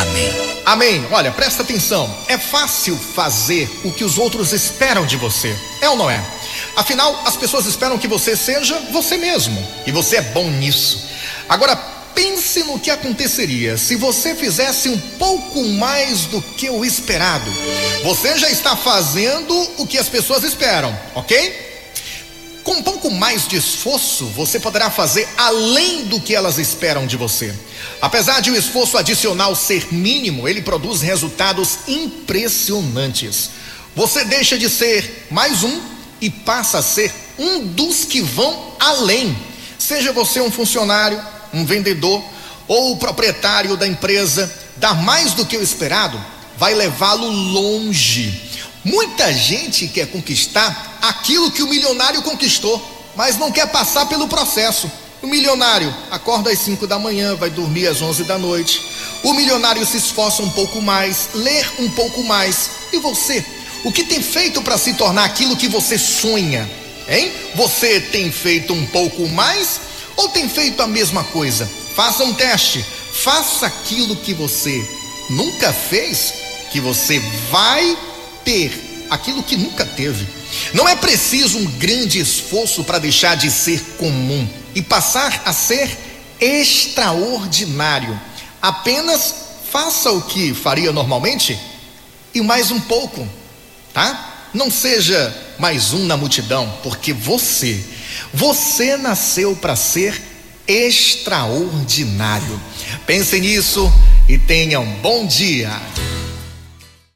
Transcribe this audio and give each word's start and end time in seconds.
Amém. 0.00 0.62
Amém. 0.64 1.06
Olha, 1.10 1.30
presta 1.30 1.62
atenção. 1.62 2.14
É 2.26 2.38
fácil 2.38 2.96
fazer 2.96 3.70
o 3.84 3.92
que 3.92 4.02
os 4.02 4.16
outros 4.16 4.52
esperam 4.52 5.04
de 5.04 5.16
você. 5.16 5.54
É 5.80 5.88
ou 5.90 5.96
não 5.96 6.08
é? 6.10 6.24
Afinal, 6.74 7.22
as 7.26 7.36
pessoas 7.36 7.66
esperam 7.66 7.98
que 7.98 8.08
você 8.08 8.34
seja 8.34 8.78
você 8.90 9.18
mesmo. 9.18 9.62
E 9.86 9.92
você 9.92 10.16
é 10.16 10.22
bom 10.22 10.50
nisso. 10.50 11.06
Agora, 11.48 11.76
pense 12.14 12.62
no 12.64 12.78
que 12.78 12.90
aconteceria 12.90 13.76
se 13.76 13.94
você 13.94 14.34
fizesse 14.34 14.88
um 14.88 14.98
pouco 14.98 15.62
mais 15.64 16.24
do 16.26 16.40
que 16.40 16.70
o 16.70 16.82
esperado. 16.84 17.50
Você 18.02 18.38
já 18.38 18.50
está 18.50 18.74
fazendo 18.74 19.54
o 19.76 19.86
que 19.86 19.98
as 19.98 20.08
pessoas 20.08 20.44
esperam, 20.44 20.98
ok? 21.14 21.69
Um 22.80 22.82
pouco 22.82 23.10
mais 23.10 23.46
de 23.46 23.56
esforço, 23.56 24.24
você 24.28 24.58
poderá 24.58 24.88
fazer 24.88 25.28
além 25.36 26.06
do 26.06 26.18
que 26.18 26.34
elas 26.34 26.56
esperam 26.56 27.06
de 27.06 27.14
você. 27.14 27.54
Apesar 28.00 28.40
de 28.40 28.50
o 28.50 28.56
esforço 28.56 28.96
adicional 28.96 29.54
ser 29.54 29.92
mínimo, 29.92 30.48
ele 30.48 30.62
produz 30.62 31.02
resultados 31.02 31.80
impressionantes. 31.86 33.50
Você 33.94 34.24
deixa 34.24 34.56
de 34.56 34.70
ser 34.70 35.26
mais 35.30 35.62
um 35.62 35.78
e 36.22 36.30
passa 36.30 36.78
a 36.78 36.82
ser 36.82 37.12
um 37.38 37.66
dos 37.66 38.06
que 38.06 38.22
vão 38.22 38.74
além. 38.80 39.36
Seja 39.78 40.10
você 40.10 40.40
um 40.40 40.50
funcionário, 40.50 41.22
um 41.52 41.66
vendedor 41.66 42.24
ou 42.66 42.92
o 42.92 42.96
proprietário 42.96 43.76
da 43.76 43.86
empresa, 43.86 44.50
dar 44.78 44.94
mais 44.94 45.34
do 45.34 45.44
que 45.44 45.58
o 45.58 45.62
esperado 45.62 46.18
vai 46.56 46.72
levá-lo 46.72 47.28
longe 47.28 48.48
Muita 48.84 49.32
gente 49.32 49.88
quer 49.88 50.06
conquistar 50.06 50.98
aquilo 51.02 51.50
que 51.50 51.62
o 51.62 51.68
milionário 51.68 52.22
conquistou, 52.22 52.80
mas 53.14 53.36
não 53.36 53.52
quer 53.52 53.66
passar 53.66 54.06
pelo 54.06 54.26
processo. 54.26 54.90
O 55.22 55.26
milionário 55.26 55.94
acorda 56.10 56.50
às 56.50 56.58
5 56.60 56.86
da 56.86 56.98
manhã, 56.98 57.36
vai 57.36 57.50
dormir 57.50 57.86
às 57.86 58.00
11 58.00 58.24
da 58.24 58.38
noite. 58.38 58.82
O 59.22 59.34
milionário 59.34 59.84
se 59.84 59.98
esforça 59.98 60.42
um 60.42 60.48
pouco 60.50 60.80
mais, 60.80 61.28
lê 61.34 61.62
um 61.78 61.90
pouco 61.90 62.24
mais. 62.24 62.70
E 62.90 62.98
você? 62.98 63.44
O 63.84 63.92
que 63.92 64.04
tem 64.04 64.22
feito 64.22 64.62
para 64.62 64.78
se 64.78 64.94
tornar 64.94 65.24
aquilo 65.24 65.56
que 65.56 65.68
você 65.68 65.98
sonha? 65.98 66.68
Hein? 67.06 67.32
Você 67.54 68.00
tem 68.00 68.32
feito 68.32 68.72
um 68.72 68.86
pouco 68.86 69.28
mais 69.28 69.80
ou 70.16 70.28
tem 70.30 70.48
feito 70.48 70.82
a 70.82 70.86
mesma 70.86 71.22
coisa? 71.24 71.68
Faça 71.94 72.24
um 72.24 72.32
teste. 72.32 72.82
Faça 73.12 73.66
aquilo 73.66 74.16
que 74.16 74.32
você 74.32 74.82
nunca 75.28 75.70
fez, 75.70 76.32
que 76.70 76.80
você 76.80 77.18
vai 77.50 77.96
ter 78.50 79.06
aquilo 79.08 79.44
que 79.44 79.56
nunca 79.56 79.86
teve. 79.86 80.26
Não 80.74 80.88
é 80.88 80.96
preciso 80.96 81.56
um 81.56 81.66
grande 81.66 82.18
esforço 82.18 82.82
para 82.82 82.98
deixar 82.98 83.36
de 83.36 83.48
ser 83.48 83.80
comum 83.96 84.48
e 84.74 84.82
passar 84.82 85.42
a 85.44 85.52
ser 85.52 85.96
extraordinário. 86.40 88.18
Apenas 88.60 89.34
faça 89.70 90.10
o 90.10 90.22
que 90.22 90.52
faria 90.52 90.90
normalmente 90.90 91.56
e 92.34 92.40
mais 92.40 92.72
um 92.72 92.80
pouco, 92.80 93.28
tá? 93.94 94.48
Não 94.52 94.68
seja 94.68 95.32
mais 95.56 95.92
um 95.92 96.06
na 96.06 96.16
multidão, 96.16 96.74
porque 96.82 97.12
você, 97.12 97.84
você 98.34 98.96
nasceu 98.96 99.54
para 99.54 99.76
ser 99.76 100.20
extraordinário. 100.66 102.60
Pense 103.06 103.38
nisso 103.38 103.92
e 104.28 104.36
tenha 104.38 104.80
um 104.80 104.92
bom 104.96 105.24
dia. 105.24 105.70